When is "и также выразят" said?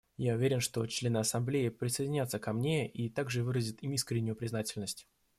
2.89-3.83